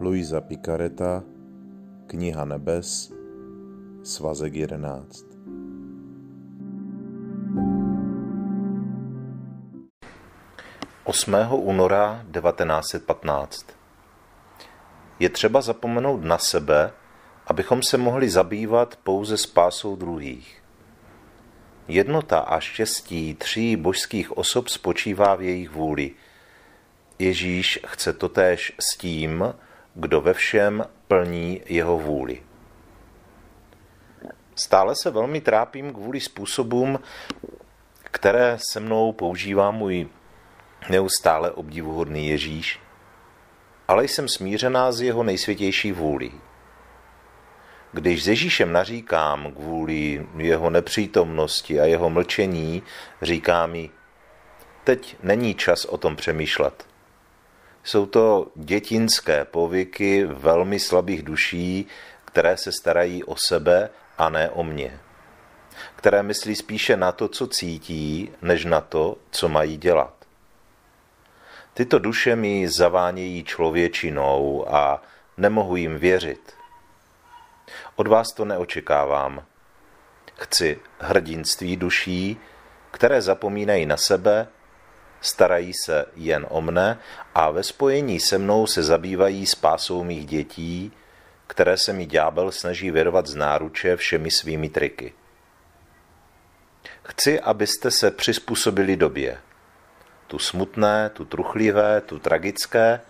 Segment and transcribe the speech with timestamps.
[0.00, 1.22] Luisa Picareta,
[2.06, 3.12] Kniha nebes,
[4.02, 5.24] svazek 11.
[11.04, 13.66] Osmého února 1915
[15.18, 16.92] Je třeba zapomenout na sebe,
[17.46, 20.62] abychom se mohli zabývat pouze spásou druhých.
[21.88, 26.10] Jednota a štěstí tří božských osob spočívá v jejich vůli.
[27.18, 29.44] Ježíš chce totéž s tím,
[29.94, 32.42] kdo ve všem plní jeho vůli.
[34.54, 36.98] Stále se velmi trápím kvůli způsobům,
[38.04, 40.08] které se mnou používá můj
[40.88, 42.80] neustále obdivuhodný Ježíš,
[43.88, 46.32] ale jsem smířená z jeho nejsvětější vůli.
[47.92, 52.82] Když s Ježíšem naříkám kvůli jeho nepřítomnosti a jeho mlčení,
[53.22, 53.90] říká mi,
[54.84, 56.89] teď není čas o tom přemýšlet.
[57.84, 61.86] Jsou to dětinské povyky velmi slabých duší,
[62.24, 65.00] které se starají o sebe a ne o mě.
[65.96, 70.14] Které myslí spíše na to, co cítí, než na to, co mají dělat.
[71.74, 75.02] Tyto duše mi zavánějí člověčinou a
[75.36, 76.52] nemohu jim věřit.
[77.96, 79.44] Od vás to neočekávám.
[80.34, 82.40] Chci hrdinství duší,
[82.90, 84.48] které zapomínají na sebe,
[85.20, 86.98] starají se jen o mne
[87.34, 90.92] a ve spojení se mnou se zabývají spásou mých dětí,
[91.46, 95.12] které se mi ďábel snaží vyrvat z náruče všemi svými triky.
[97.02, 99.38] Chci, abyste se přizpůsobili době.
[100.26, 103.00] Tu smutné, tu truchlivé, tu tragické,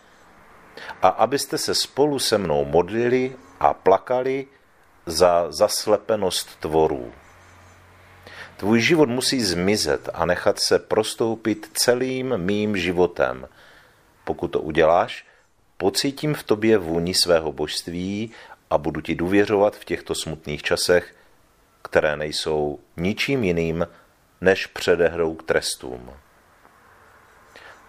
[1.02, 4.46] a abyste se spolu se mnou modlili a plakali
[5.06, 7.12] za zaslepenost tvorů.
[8.60, 13.48] Tvůj život musí zmizet a nechat se prostoupit celým mým životem.
[14.24, 15.26] Pokud to uděláš,
[15.76, 18.30] pocítím v tobě vůni svého božství
[18.70, 21.14] a budu ti důvěřovat v těchto smutných časech,
[21.82, 23.88] které nejsou ničím jiným
[24.40, 26.10] než předehrou k trestům.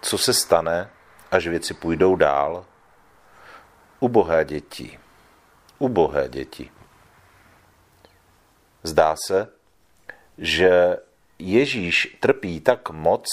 [0.02, 0.90] Co se stane,
[1.30, 2.64] až věci půjdou dál?
[4.00, 4.98] Ubohé děti.
[5.78, 6.70] Ubohé děti.
[8.82, 9.61] Zdá se,
[10.42, 10.96] že
[11.38, 13.26] Ježíš trpí tak moc,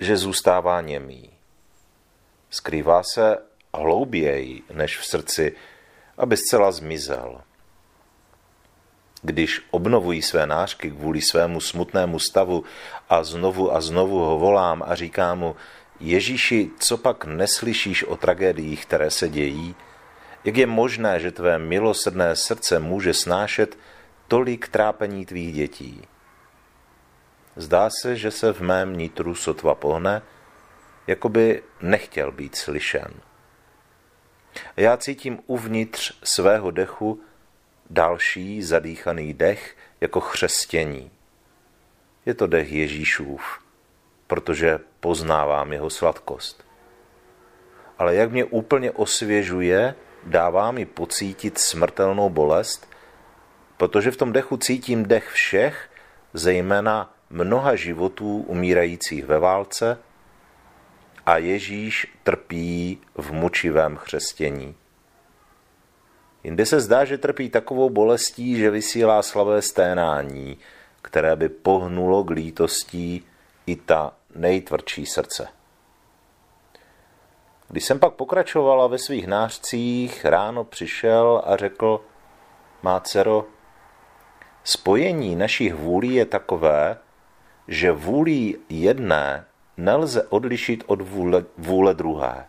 [0.00, 1.30] že zůstává němý.
[2.50, 3.38] Skrývá se
[3.74, 5.56] hlouběji než v srdci,
[6.18, 7.40] aby zcela zmizel.
[9.22, 12.64] Když obnovují své nářky kvůli svému smutnému stavu
[13.08, 15.56] a znovu a znovu ho volám a říkám mu,
[16.00, 19.74] Ježíši, co pak neslyšíš o tragédiích, které se dějí?
[20.44, 23.78] Jak je možné, že tvé milosrdné srdce může snášet
[24.28, 26.02] tolik trápení tvých dětí?
[27.56, 30.22] Zdá se, že se v mém nitru sotva pohne,
[31.06, 33.14] jako by nechtěl být slyšen.
[34.76, 37.20] Já cítím uvnitř svého dechu
[37.90, 41.10] další zadýchaný dech jako chřestění.
[42.26, 43.42] Je to dech Ježíšův,
[44.26, 46.64] protože poznávám jeho sladkost.
[47.98, 49.94] Ale jak mě úplně osvěžuje,
[50.24, 52.90] dává mi pocítit smrtelnou bolest,
[53.76, 55.90] protože v tom dechu cítím dech všech,
[56.32, 59.98] zejména mnoha životů umírajících ve válce
[61.26, 64.74] a Ježíš trpí v mučivém chřestění.
[66.44, 70.58] Jinde se zdá, že trpí takovou bolestí, že vysílá slavé sténání,
[71.02, 73.26] které by pohnulo k lítostí
[73.66, 75.48] i ta nejtvrdší srdce.
[77.68, 82.00] Když jsem pak pokračovala ve svých nářcích, ráno přišel a řekl,
[82.82, 83.46] má dcero,
[84.64, 86.98] spojení našich vůlí je takové,
[87.68, 89.44] že vůlí jedné
[89.76, 92.46] nelze odlišit od vůle, vůle druhé.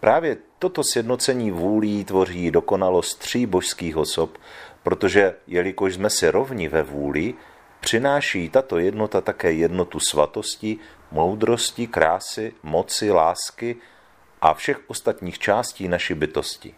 [0.00, 4.38] Právě toto sjednocení vůlí tvoří dokonalost tří božských osob,
[4.82, 7.34] protože jelikož jsme si rovni ve vůli,
[7.80, 10.78] přináší tato jednota také jednotu svatosti,
[11.10, 13.76] moudrosti, krásy, moci, lásky
[14.40, 16.74] a všech ostatních částí naší bytosti.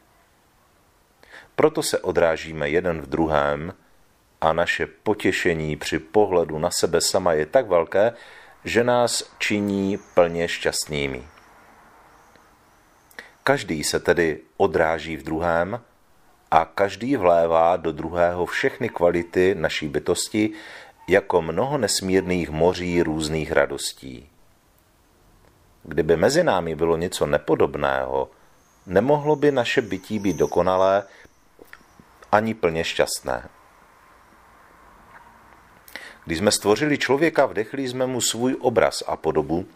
[1.57, 3.73] Proto se odrážíme jeden v druhém
[4.45, 8.13] a naše potěšení při pohledu na sebe sama je tak velké,
[8.65, 11.29] že nás činí plně šťastnými.
[13.45, 15.81] Každý se tedy odráží v druhém
[16.51, 20.51] a každý vlévá do druhého všechny kvality naší bytosti
[21.09, 24.29] jako mnoho nesmírných moří různých radostí.
[25.83, 28.31] Kdyby mezi námi bylo něco nepodobného,
[28.87, 31.03] nemohlo by naše bytí být dokonalé
[32.33, 33.49] ani plně šťastné.
[36.27, 39.67] Když jsme stvořili člověka, vdechli jsme mu svůj obraz a podobu,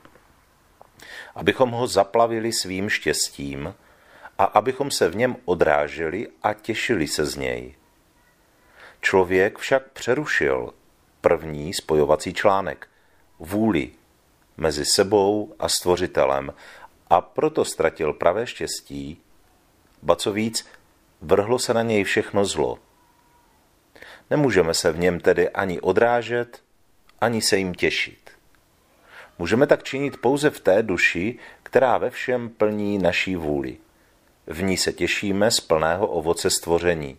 [1.35, 3.75] abychom ho zaplavili svým štěstím
[4.39, 7.75] a abychom se v něm odráželi a těšili se z něj.
[9.01, 10.75] Člověk však přerušil
[11.21, 12.89] první spojovací článek,
[13.39, 13.91] vůli
[14.57, 16.55] mezi sebou a stvořitelem
[17.11, 19.21] a proto ztratil pravé štěstí,
[20.03, 20.67] ba co víc,
[21.21, 22.79] vrhlo se na něj všechno zlo.
[24.31, 26.63] Nemůžeme se v něm tedy ani odrážet,
[27.21, 28.31] ani se jim těšit.
[29.39, 33.77] Můžeme tak činit pouze v té duši, která ve všem plní naší vůli.
[34.47, 37.19] V ní se těšíme z plného ovoce stvoření.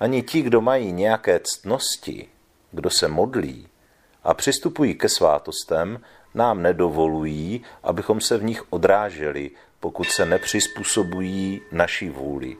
[0.00, 2.28] Ani ti, kdo mají nějaké ctnosti,
[2.70, 3.68] kdo se modlí
[4.22, 6.00] a přistupují ke svátostem,
[6.34, 9.50] nám nedovolují, abychom se v nich odráželi,
[9.80, 12.56] pokud se nepřizpůsobují naší vůli.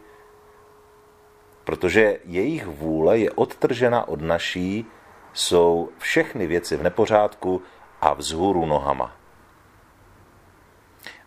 [1.64, 4.86] Protože jejich vůle je odtržena od naší,
[5.32, 7.62] jsou všechny věci v nepořádku
[8.00, 9.16] a vzhůru nohama.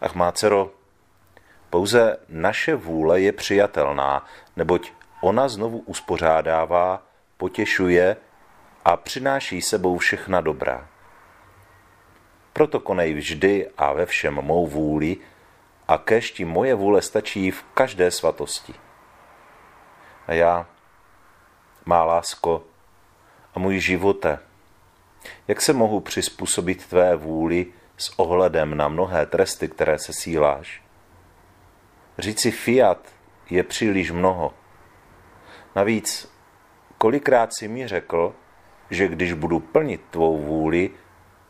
[0.02, 0.72] Ach má dcero,
[1.70, 4.92] pouze naše vůle je přijatelná, neboť
[5.22, 7.04] ona znovu uspořádává,
[7.38, 8.18] potěšuje
[8.86, 10.88] a přináší sebou všechna dobrá.
[12.54, 15.18] Proto konej vždy a ve všem mou vůli
[15.88, 18.74] a kež moje vůle stačí v každé svatosti.
[20.27, 20.68] A já,
[21.86, 22.63] má lásko
[23.56, 24.39] a můj živote,
[25.48, 30.83] jak se mohu přizpůsobit tvé vůli s ohledem na mnohé tresty, které se síláš?
[32.19, 33.13] Říci fiat
[33.50, 34.54] je příliš mnoho.
[35.75, 36.31] Navíc,
[36.98, 38.36] kolikrát si mi řekl,
[38.89, 40.89] že když budu plnit tvou vůli,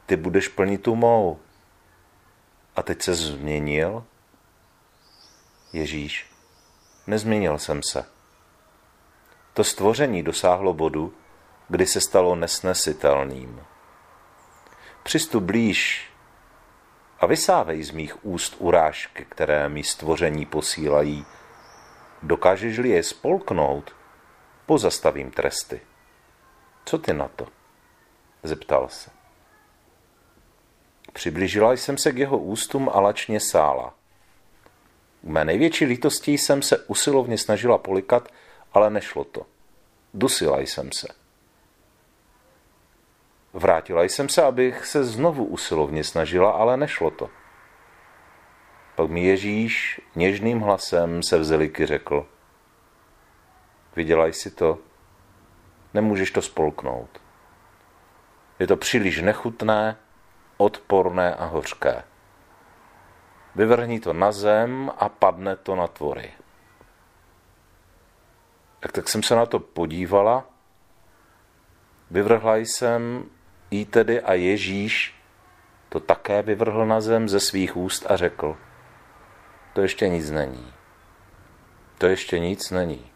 [0.05, 1.39] ty budeš plnit tu mou.
[2.75, 4.05] A teď se změnil?
[5.73, 6.31] Ježíš,
[7.07, 8.14] nezměnil jsem se.
[9.55, 11.13] To stvoření dosáhlo bodu,
[11.69, 13.61] kdy se stalo nesnesitelným.
[15.03, 16.09] Přistup blíž
[17.19, 21.25] a vysávej z mých úst urážky, které mi stvoření posílají.
[22.23, 23.95] Dokážeš-li je spolknout,
[24.65, 25.81] pozastavím tresty.
[26.85, 27.47] Co ty na to?
[28.43, 29.09] Zeptal se.
[31.13, 33.93] Přiblížila jsem se k jeho ústům a lačně sála.
[35.21, 38.31] U mé největší lítosti jsem se usilovně snažila polikat,
[38.75, 39.45] ale nešlo to.
[40.13, 41.07] Dusila jsem se.
[43.53, 47.29] Vrátila jsem se, abych se znovu usilovně snažila, ale nešlo to.
[48.95, 52.27] Pak mi Ježíš něžným hlasem se vzeliky řekl.
[53.95, 54.79] Viděla jsi to?
[55.93, 57.21] Nemůžeš to spolknout.
[58.59, 59.97] Je to příliš nechutné,
[60.57, 62.03] odporné a hořké.
[63.55, 66.31] Vyvrhni to na zem a padne to na tvory.
[68.79, 70.43] Tak, tak jsem se na to podívala,
[72.11, 73.29] vyvrhla jsem
[73.71, 75.15] jí tedy a Ježíš
[75.89, 78.57] to také vyvrhl na zem ze svých úst a řekl,
[79.73, 80.73] to ještě nic není.
[81.97, 83.11] To ještě nic není.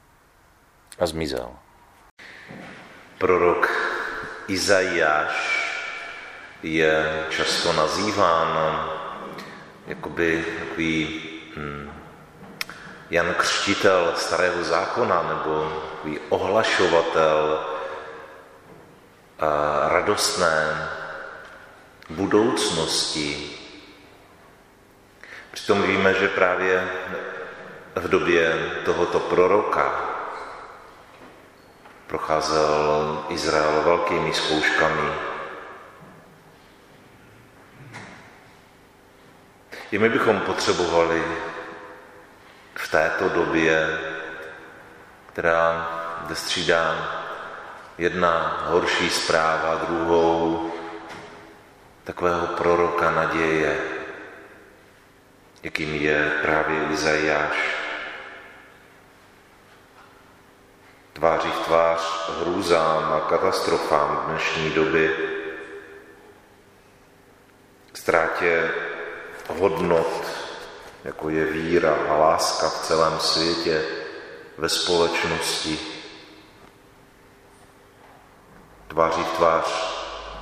[1.00, 1.52] A zmizel.
[3.18, 3.70] Prorok
[4.48, 5.36] Izajáš
[6.64, 8.90] je často nazýván
[9.88, 11.22] jakoby takový
[11.56, 11.92] hm,
[13.10, 17.66] Jan Křtitel starého zákona nebo takový ohlašovatel
[19.88, 20.90] radostné
[22.10, 23.52] budoucnosti.
[25.52, 26.90] Přitom víme, že právě
[27.96, 30.10] v době tohoto proroka
[32.08, 35.12] procházel Izrael velkými zkouškami.
[39.92, 41.24] I my bychom potřebovali
[42.90, 44.00] v této době,
[45.26, 45.90] která
[46.34, 46.96] střídá
[47.98, 50.72] jedna horší zpráva druhou,
[52.04, 53.80] takového proroka naděje,
[55.64, 57.58] jakým je právě Izajáš.
[61.14, 65.16] Tváří v tvář hrůzám a katastrofám dnešní doby,
[67.94, 68.72] ztrátě
[69.48, 70.29] hodnot,
[71.04, 73.86] jako je víra a láska v celém světě,
[74.58, 75.80] ve společnosti,
[78.88, 79.66] tváří v tvář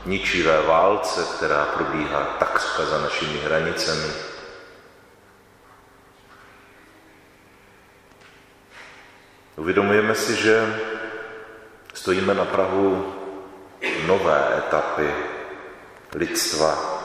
[0.05, 4.13] ničivé válce, která probíhá takřka za našimi hranicemi.
[9.55, 10.79] Uvědomujeme si, že
[11.93, 13.13] stojíme na Prahu
[14.05, 15.13] nové etapy
[16.15, 16.96] lidstva.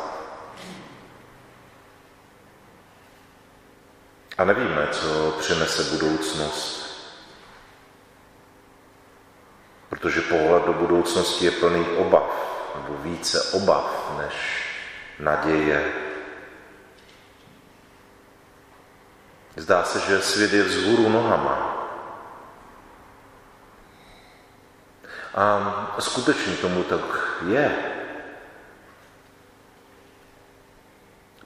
[4.38, 6.82] A nevíme, co přinese budoucnost.
[9.92, 12.32] protože pohled do budoucnosti je plný obav,
[12.74, 14.34] nebo více obav než
[15.18, 15.92] naděje.
[19.56, 21.88] Zdá se, že svět je vzhůru nohama.
[25.34, 27.00] A skutečně tomu tak
[27.46, 27.76] je.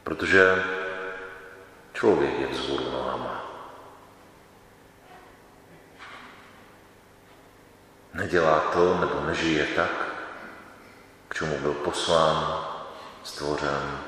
[0.04, 0.64] Protože
[1.96, 3.44] člověk je vzhůru nohama.
[8.14, 9.90] Nedělá to nebo nežije tak,
[11.28, 12.64] k čemu byl poslán,
[13.24, 13.98] stvořen,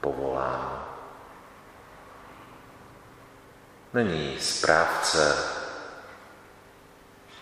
[0.00, 0.86] povolán.
[3.92, 5.36] Není správce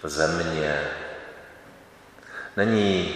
[0.03, 0.91] země,
[2.57, 3.15] není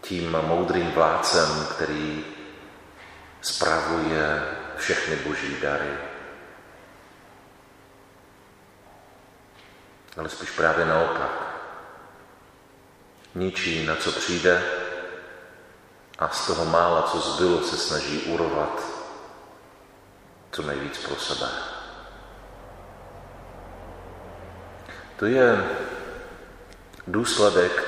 [0.00, 2.24] tím moudrým vládcem, který
[3.40, 4.42] spravuje
[4.76, 5.90] všechny boží dary.
[10.16, 11.30] Ale spíš právě naopak.
[13.34, 14.62] Ničí, na co přijde
[16.18, 18.96] a z toho mála, co zbylo, se snaží urovat
[20.56, 21.48] co nejvíc pro sebe.
[25.16, 25.64] To je
[27.06, 27.84] důsledek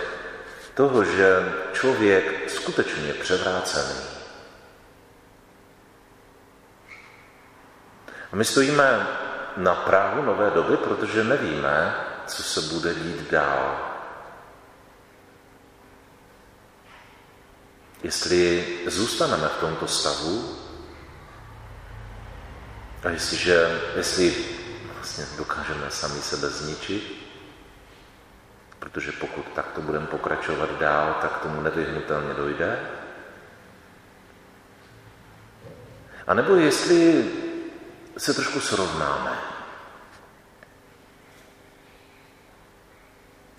[0.75, 4.18] toho, že člověk skutečně je převrácený.
[8.33, 9.07] A my stojíme
[9.57, 11.95] na Prahu nové doby, protože nevíme,
[12.27, 13.79] co se bude dít dál.
[18.03, 20.57] Jestli zůstaneme v tomto stavu
[23.05, 24.35] a jestliže, jestli
[24.95, 27.29] vlastně dokážeme sami sebe zničit,
[28.79, 32.81] protože pokud takto budeme pokračovat dál, tak tomu nevyhnutelně dojde.
[36.27, 37.31] A nebo jestli
[38.19, 39.39] se trošku srovnáme.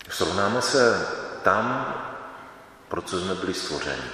[0.08, 1.06] Srovnáme se
[1.42, 1.94] tam,
[2.88, 4.10] pro co jsme byli stvořeni.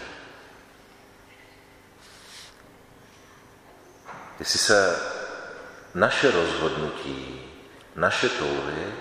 [4.38, 4.98] Jestli se
[5.94, 7.42] naše rozhodnutí,
[7.96, 8.94] naše touhy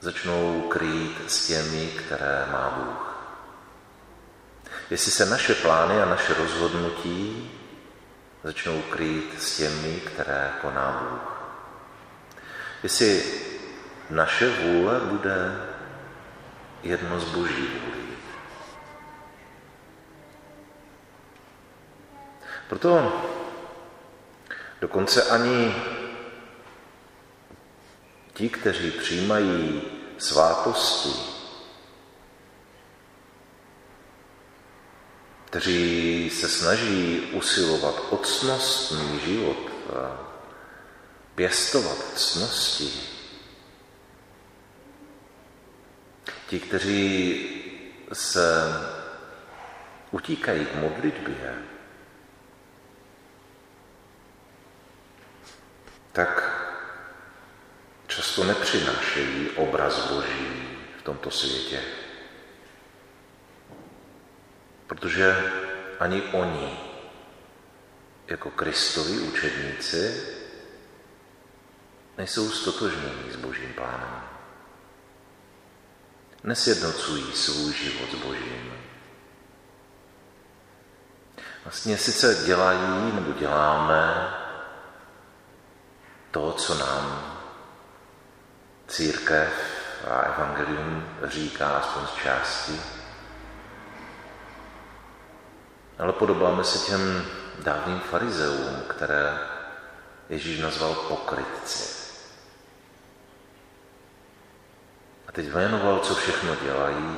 [0.00, 3.16] začnou krýt s těmi, které má Bůh.
[4.90, 7.50] Jestli se naše plány a naše rozhodnutí
[8.46, 11.32] začnou krýt s těmi, které koná Bůh.
[12.82, 13.24] Jestli
[14.10, 15.60] naše vůle bude
[16.82, 18.06] jedno z boží vůlí.
[22.68, 23.12] Proto
[24.80, 25.74] dokonce ani
[28.32, 29.82] ti, kteří přijímají
[30.18, 31.35] svátosti,
[35.56, 39.70] kteří se snaží usilovat o cnostný život,
[41.34, 42.92] pěstovat cnosti,
[46.46, 47.48] ti, kteří
[48.12, 48.64] se
[50.10, 51.54] utíkají k modlitbě,
[56.12, 56.60] tak
[58.06, 62.05] často nepřinášejí obraz Boží v tomto světě.
[65.00, 65.52] Protože
[66.00, 66.80] ani oni,
[68.26, 70.22] jako Kristovi učedníci,
[72.18, 74.22] nejsou stotožnění s Božím plánem.
[76.44, 78.72] Nesjednocují svůj život s Božím.
[81.64, 84.34] Vlastně sice dělají nebo děláme
[86.30, 87.36] to, co nám
[88.88, 89.52] církev
[90.10, 92.95] a evangelium říká aspoň z části.
[95.98, 97.24] Ale podobáme se těm
[97.58, 99.38] dávným farizeům, které
[100.28, 101.96] Ježíš nazval pokrytci.
[105.28, 107.16] A teď jmenoval, co všechno dělají,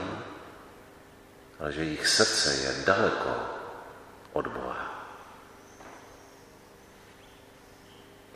[1.61, 3.37] ale že jejich srdce je daleko
[4.33, 5.05] od Boha.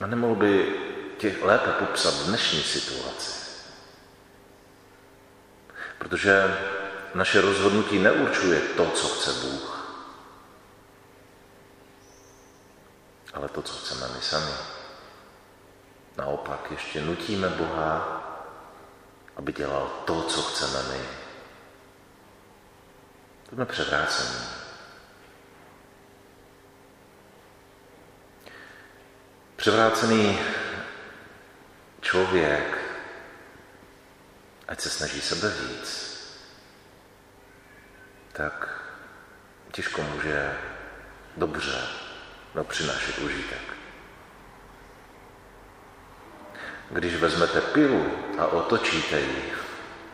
[0.00, 0.76] A nemohl by
[1.18, 3.32] těch lépe popsat dnešní situaci.
[5.98, 6.58] Protože
[7.14, 9.71] naše rozhodnutí neurčuje to, co chce Bůh,
[13.32, 14.52] ale to, co chceme my sami.
[16.16, 18.22] Naopak ještě nutíme Boha,
[19.36, 21.04] aby dělal to, co chceme my.
[23.48, 24.44] To jsme převrácení.
[29.56, 30.38] Převrácený
[32.00, 32.78] člověk,
[34.68, 36.12] ať se snaží sebe víc,
[38.32, 38.82] tak
[39.72, 40.58] těžko může
[41.36, 42.01] dobře
[42.54, 43.62] no, přinášet užitek.
[46.90, 48.06] Když vezmete pilu
[48.38, 49.52] a otočíte ji,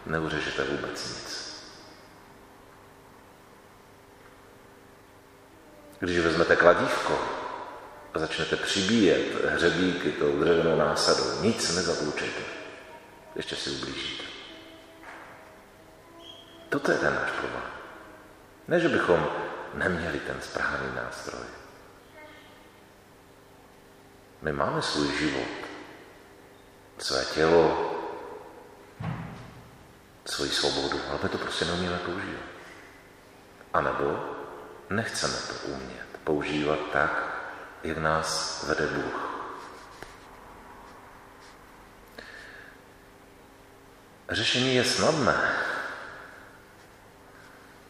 [0.07, 1.49] neuřežete vůbec nic.
[5.99, 7.19] Když vezmete kladívko
[8.15, 12.43] a začnete přibíjet hřebíky tou dřevěnou násadou, nic nezatlučejte.
[13.37, 14.25] Ještě si ublížíte.
[16.69, 17.63] Toto je ten náš problém.
[18.69, 19.27] Ne, že bychom
[19.75, 21.47] neměli ten správný nástroj.
[24.43, 25.49] My máme svůj život,
[26.99, 27.95] své tělo,
[30.25, 32.45] svoji svobodu, ale my to prostě neumíme používat.
[33.75, 34.37] A nebo
[34.91, 37.43] nechceme to umět používat tak,
[37.83, 39.29] jak nás vede Bůh.
[44.31, 45.53] Řešení je snadné.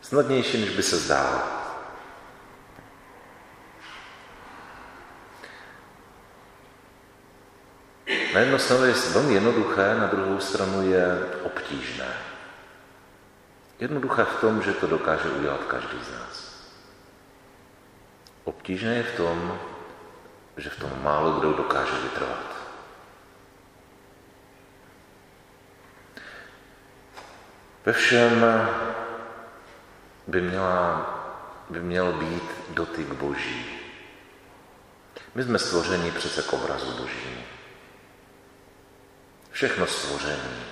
[0.01, 1.58] Snadnější, než by se zdálo.
[8.39, 12.09] Na jednu stranu je velmi jednoduché, na druhou stranu je obtížné.
[13.81, 16.63] Jednoduché v tom, že to dokáže udělat každý z nás.
[18.45, 19.59] Obtížné je v tom,
[20.57, 22.57] že v tom málo kdo dokáže vytrvat.
[27.87, 28.47] Ve všem
[30.27, 31.11] by, měla,
[31.71, 33.81] by měl být dotyk Boží.
[35.35, 37.58] My jsme stvořeni přece k obrazu Božímu.
[39.59, 40.63] Všechno stvoření.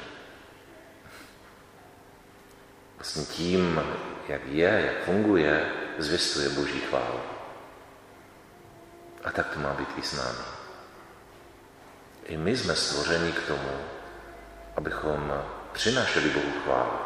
[2.97, 3.83] Vlastně tím,
[4.28, 7.21] jak je, jak funguje, zvěstuje Boží chválu.
[9.25, 10.45] A tak to má být i s námi.
[12.25, 13.71] I my jsme stvořeni k tomu,
[14.76, 16.99] abychom přinášeli Bohu chválu.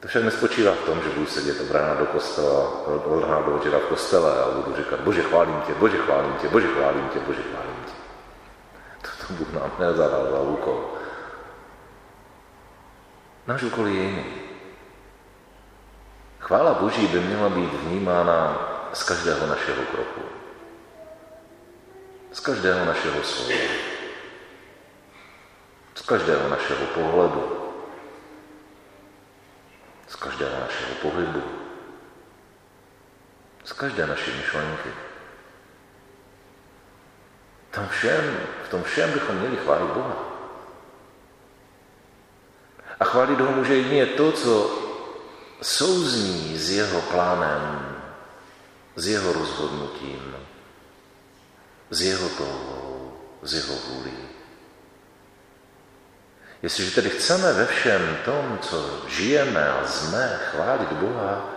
[0.00, 3.50] To však nespočívá v tom, že budu sedět od rána do kostela, od rána do
[3.50, 7.20] večera v kostele a budu říkat, bože chválím tě, bože chválím tě, bože chválím tě,
[7.20, 7.77] bože chválím tě.
[9.30, 10.84] Bůh nám nezadal za úkol.
[13.46, 14.24] Náš úkol je jiný.
[16.40, 18.58] Chvála Boží by měla být vnímána
[18.92, 20.22] z každého našeho kroku.
[22.32, 23.68] Z každého našeho slova.
[25.94, 27.72] Z každého našeho pohledu.
[30.08, 31.42] Z každého našeho pohybu.
[33.64, 35.07] Z každé naší myšlenky.
[37.78, 40.16] Tam všem, v tom všem bychom měli chválit Boha.
[43.00, 44.78] A chválit ho může jedině to, co
[45.62, 47.96] souzní s jeho plánem,
[48.96, 50.36] s jeho rozhodnutím,
[51.90, 53.12] s jeho touhou,
[53.42, 54.18] s jeho vůlí.
[56.62, 61.50] Jestliže tedy chceme ve všem tom, co žijeme a jsme, chválit Boha,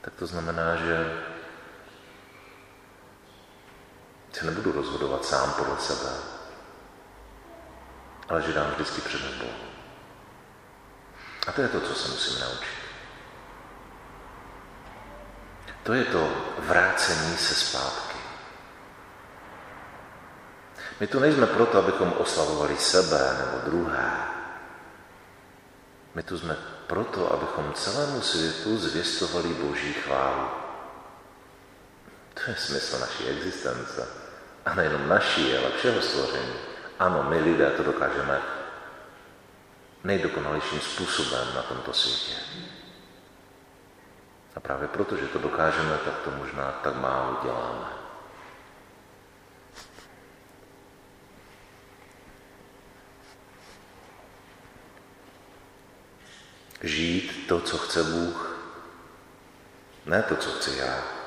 [0.00, 1.24] tak to znamená, že
[4.34, 6.10] se nebudu rozhodovat sám podle sebe,
[8.28, 9.64] ale že dám vždycky přednost Bohu.
[11.46, 12.84] A to je to, co se musím naučit.
[15.82, 18.18] To je to vrácení se zpátky.
[21.00, 24.10] My tu nejsme proto, abychom oslavovali sebe nebo druhé.
[26.14, 30.48] My tu jsme proto, abychom celému světu zvěstovali Boží chválu.
[32.34, 34.23] To je smysl naší existence.
[34.64, 36.54] A nejenom naší, ale všeho stvoření.
[36.98, 38.40] Ano, my lidé to dokážeme
[40.04, 42.40] nejdokonalějším způsobem na tomto světě.
[44.56, 47.88] A právě proto, že to dokážeme, tak to možná tak málo děláme.
[56.82, 58.58] Žít to, co chce Bůh,
[60.06, 61.23] ne to, co chci já.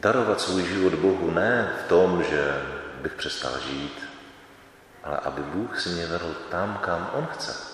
[0.00, 2.62] Darovat svůj život Bohu ne v tom, že
[3.00, 4.08] bych přestal žít,
[5.04, 7.70] ale aby Bůh si mě vedl tam, kam On chce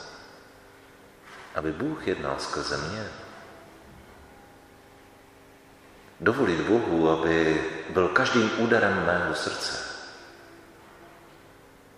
[1.56, 3.06] aby Bůh jednal skrze mě.
[6.20, 9.86] Dovolit Bohu, aby byl každým úderem mého srdce.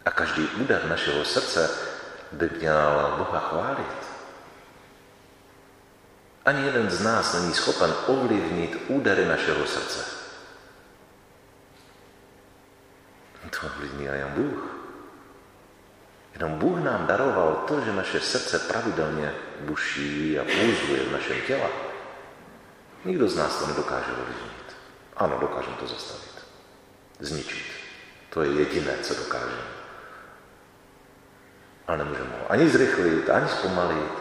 [0.04, 1.70] A každý úder našeho srdce
[2.32, 4.08] by měl Boha chválit.
[6.44, 10.17] Ani jeden z nás není schopen ovlivnit údery našeho srdce.
[13.50, 14.78] To ovlivní jen Bůh.
[16.32, 21.68] Jenom Bůh nám daroval to, že naše srdce pravidelně buší a pulzuje v našem těle.
[23.04, 24.76] Nikdo z nás to nedokáže ovlivnit.
[25.16, 26.46] Ano, dokážeme to zastavit.
[27.20, 27.66] Zničit.
[28.30, 29.62] To je jediné, co dokážeme.
[31.86, 34.12] Ale nemůžeme ho ani zrychlit, ani zpomalit.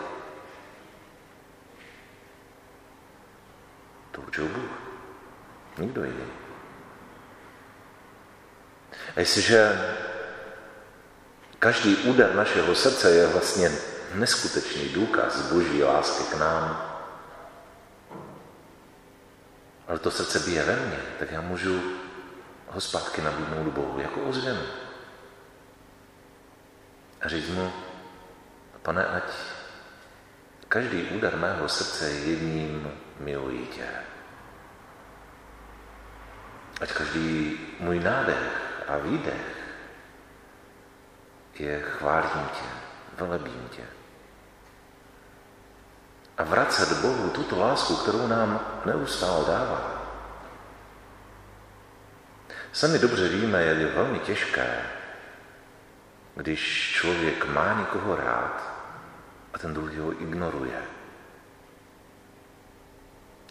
[4.12, 4.72] To určil Bůh.
[5.78, 6.37] Nikdo jiný.
[9.18, 9.74] A jestliže
[11.60, 13.72] Každý úder našeho srdce je vlastně
[14.14, 16.84] neskutečný důkaz boží lásky k nám.
[19.88, 21.82] ale to srdce bije ve mně, tak já můžu
[22.68, 24.62] ho zpátky nabídnout Bohu jako ozvěnu.
[27.22, 27.74] A říct mu,
[28.82, 29.24] pane, ať
[30.68, 33.88] každý údar mého srdce je jedním miluji tě.
[36.82, 39.58] Ať každý můj nádech a výdech
[41.60, 42.68] je chválím tě,
[43.18, 43.84] velebím tě.
[46.38, 49.98] A vracet Bohu tuto lásku, kterou nám neustále dává.
[52.72, 54.82] Sami dobře víme, je velmi těžké,
[56.36, 58.74] když člověk má někoho rád
[59.54, 60.82] a ten druhý ho ignoruje.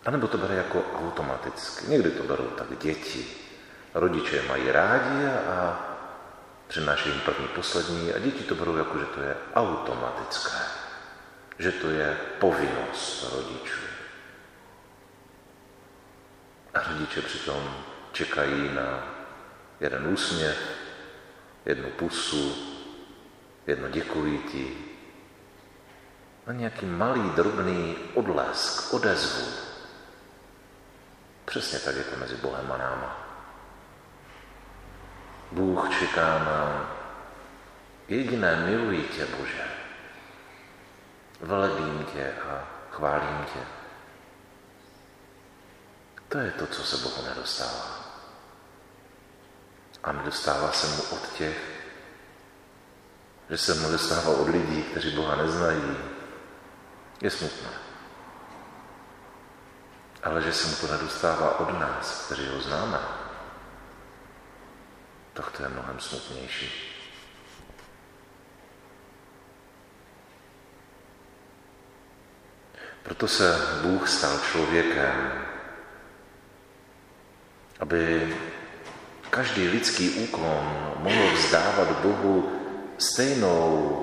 [0.05, 1.87] A nebo to bere jako automaticky.
[1.87, 3.46] Někdy to berou tak děti.
[3.97, 5.81] Rodiče mají rádi a
[6.69, 10.59] přinášejí jim první, poslední a děti to berou jako, že to je automatické.
[11.59, 13.81] Že to je povinnost rodičů.
[16.75, 17.77] A rodiče přitom
[18.13, 19.07] čekají na
[19.81, 20.57] jeden úsměv,
[21.65, 22.57] jednu pusu,
[23.67, 24.79] jedno děkuji ti,
[26.47, 29.47] na nějaký malý, drobný odlesk, odezvu.
[31.45, 33.26] Přesně tak je to mezi Bohem a náma.
[35.53, 36.91] Bůh čeká na
[38.09, 39.65] jediné miluji tě, Bože.
[41.41, 43.61] Velebím tě a chválím tě.
[46.29, 48.07] To je to, co se Bohu nedostává.
[50.05, 51.77] A nedostává se mu od těch,
[53.51, 55.97] že se mu dostává od lidí, kteří Boha neznají,
[57.23, 57.71] je smutné.
[60.23, 62.99] Ale že se mu to nedostává od nás, kteří ho známe,
[65.37, 66.71] tak to je mnohem smutnější.
[73.03, 75.45] Proto se Bůh stal člověkem,
[77.81, 78.37] aby
[79.31, 82.63] každý lidský úkon mohl vzdávat Bohu
[82.99, 84.03] stejnou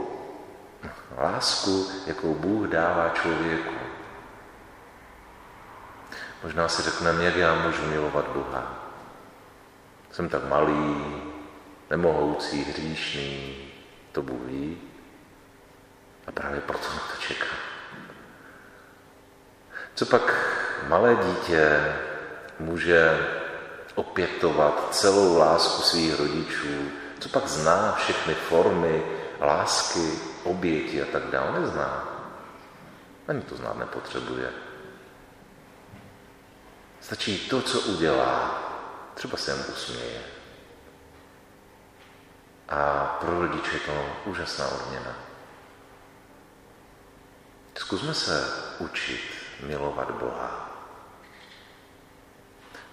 [1.17, 3.73] lásku, jakou Bůh dává člověku.
[6.43, 8.82] Možná si řekneme, jak já můžu milovat Boha.
[10.13, 11.21] Jsem tak malý,
[11.89, 13.57] nemohoucí, hříšný,
[14.11, 14.77] to Bůh ví.
[16.27, 17.55] A právě proto na to čeká.
[19.95, 20.35] Co pak
[20.87, 21.95] malé dítě
[22.59, 23.27] může
[23.95, 29.03] opětovat celou lásku svých rodičů, co pak zná všechny formy
[29.41, 30.09] lásky,
[30.43, 32.07] oběti a tak dále, nezná.
[33.27, 34.49] Ani to znát nepotřebuje.
[37.01, 38.72] Stačí to, co udělá.
[39.13, 40.21] Třeba se mu usměje.
[42.69, 45.15] A pro rodiče je to úžasná odměna.
[47.77, 49.21] Zkusme se učit
[49.59, 50.69] milovat Boha.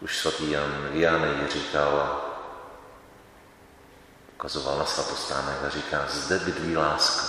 [0.01, 2.21] Už svatý Jan Vianej říkal,
[4.35, 7.27] ukazoval na svatostánek a říká, zde bydlí láska.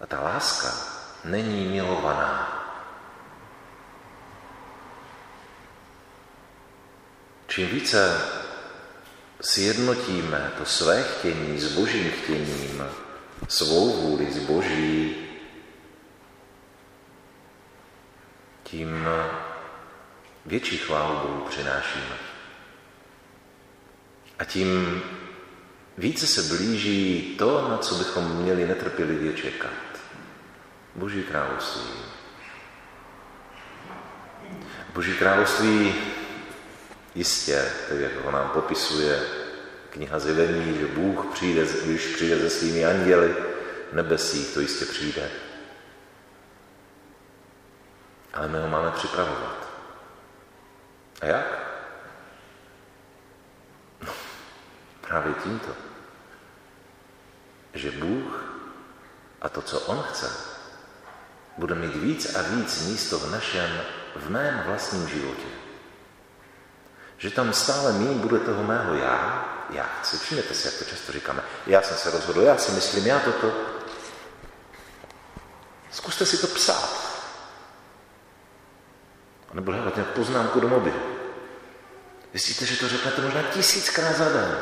[0.00, 0.68] A ta láska
[1.24, 2.59] není milovaná.
[7.50, 8.20] Čím více
[9.40, 12.84] sjednotíme to své chtění s božím chtěním,
[13.48, 15.16] svou vůli s boží,
[18.62, 19.08] tím
[20.46, 22.16] větší chválu Bohu přinášíme.
[24.38, 25.02] A tím
[25.98, 30.00] více se blíží to, na co bychom měli netrpělivě čekat.
[30.94, 31.90] Boží království.
[34.94, 35.94] Boží království
[37.14, 39.22] jistě, tak jak ho nám popisuje
[39.90, 43.36] kniha Zjevení, že Bůh přijde, když přijde se svými anděli
[43.90, 45.30] v nebesích, to jistě přijde.
[48.34, 49.68] Ale my ho máme připravovat.
[51.20, 51.58] A jak?
[54.06, 54.12] No,
[55.00, 55.68] právě tímto.
[57.74, 58.44] Že Bůh
[59.42, 60.30] a to, co On chce,
[61.58, 63.80] bude mít víc a víc místo v našem,
[64.16, 65.59] v mém vlastním životě.
[67.20, 70.18] Že tam stále méně bude toho mého já, já chci.
[70.18, 71.42] Všimněte si, jak to často říkáme.
[71.66, 73.52] Já jsem se rozhodl, já si myslím, já toto.
[75.90, 76.90] Zkuste si to psát.
[79.50, 81.00] A nebo hledat nějak poznámku do mobilu.
[82.32, 84.58] Zjistíte, že to řeknete možná tisíckrát za den.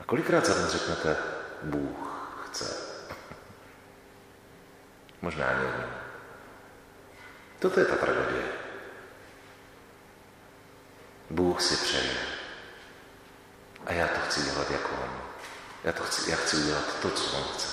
[0.00, 1.16] A kolikrát za den řeknete,
[1.62, 2.64] Bůh chce.
[5.22, 5.68] Možná ani.
[7.58, 8.59] Toto je ta tragédie.
[11.30, 12.16] Bůh si přeje.
[13.86, 15.20] A já to chci dělat jako On.
[15.84, 17.68] Já, to chci, já chci udělat to, co On chce.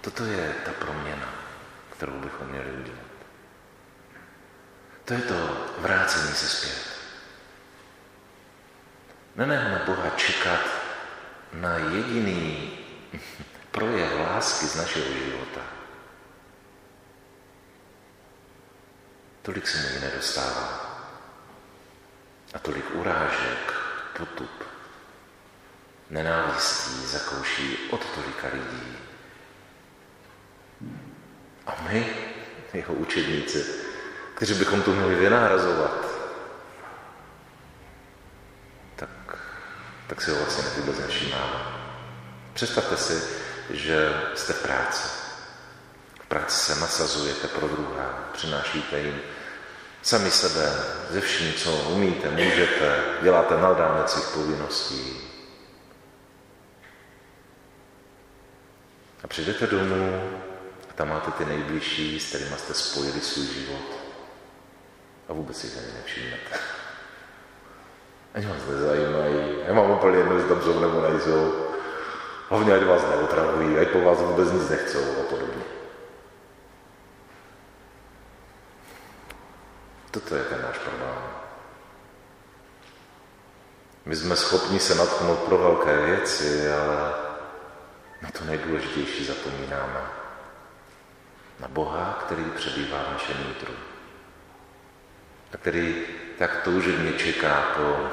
[0.00, 1.34] Toto je ta proměna,
[1.90, 3.06] kterou bychom měli udělat.
[5.04, 6.96] To je to vrácení se zpět.
[9.36, 10.60] Nenechme Boha čekat
[11.52, 12.78] na jediný
[13.70, 15.75] projev lásky z našeho života.
[19.46, 20.96] Tolik se mu nedostává.
[22.54, 23.72] A tolik urážek,
[24.18, 24.64] potup,
[26.10, 28.96] nenávistí zakouší od tolika lidí.
[31.66, 32.16] A my,
[32.72, 33.66] jeho učedníci,
[34.34, 36.06] kteří bychom to měli vynárazovat,
[38.96, 39.38] tak,
[40.06, 41.64] tak si ho vlastně vůbec nevšímáme.
[42.54, 43.22] Představte si,
[43.70, 45.08] že jste v práci.
[46.20, 49.20] V práci se nasazujete pro druhá, přinášíte jim
[50.06, 50.72] sami sebe,
[51.10, 55.20] ze vším, co umíte, můžete, děláte nad rámec svých povinností.
[59.24, 60.20] A přijdete domů
[60.90, 63.96] a tam máte ty nejbližší, s kterými jste spojili svůj život
[65.28, 66.58] a vůbec si ani nevšimnete.
[68.34, 71.66] Ani vás nezajímají, já mám úplně jedno, jestli tam jsou nebo nejsou.
[72.48, 75.75] Hlavně, ať vás neotravují, ať po vás vůbec nic nechcou a podobně.
[80.16, 81.18] Toto je ten náš problém.
[84.04, 87.12] My jsme schopni se natchnout pro velké věci, ale
[88.22, 90.00] na to nejdůležitější zapomínáme.
[91.60, 93.74] Na Boha, který přebývá v našem nitru.
[95.54, 96.04] A který
[96.38, 98.08] tak toužebně čeká po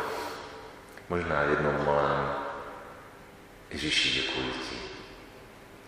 [1.09, 2.35] možná jednom malém
[3.69, 4.77] Ježíši, děkuji ti,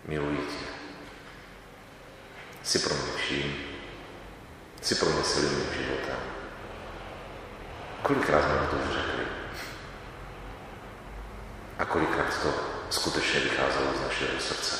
[0.04, 0.66] miluji tě.
[2.62, 3.65] Jsi pro mě vším,
[4.82, 6.18] jsi pro mě celým mým životem.
[8.02, 9.24] Kolikrát jsme to už řekli?
[11.78, 12.54] A kolikrát to
[12.90, 14.76] skutečně vycházelo z našeho srdce?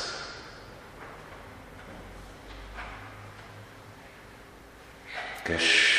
[5.42, 5.96] Kež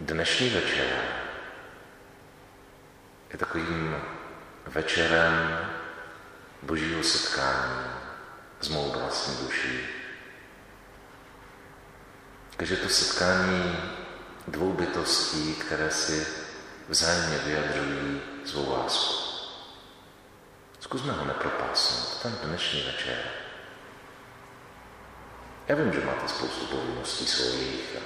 [0.00, 0.86] dnešní večer
[3.32, 3.96] je takovým
[4.66, 5.58] večerem
[6.62, 7.86] božího setkání
[8.60, 9.95] s mou vlastní duší.
[12.56, 13.76] Takže to setkání
[14.48, 16.26] dvou bytostí, které si
[16.88, 19.26] vzájemně vyjadřují svou lásku.
[20.80, 23.18] Zkusme ho nepropásnout, ten dnešní večer.
[25.68, 27.96] Já vím, že máte spoustu povinností svých,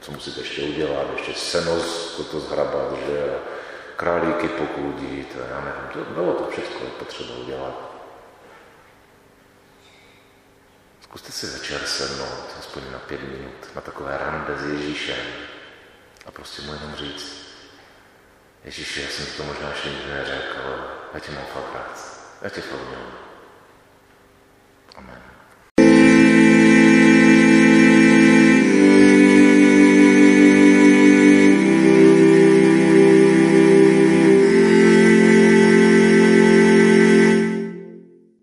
[0.00, 1.76] co musíte ještě udělat, ještě seno
[2.16, 3.34] toto zhrabat, že
[3.96, 7.93] králíky pokludit, já nevím, to bylo to všechno potřeba udělat.
[11.14, 15.26] Zkuste si večer sednout, aspoň na pět minut, na takové rande s Ježíšem
[16.26, 17.46] a prostě mu jenom říct,
[18.64, 22.20] Ježíši, já jsem to možná ještě nikdy neřekl, ale já tě mám fakt rád.
[22.42, 22.80] Já tě fakt
[24.96, 25.33] Amen.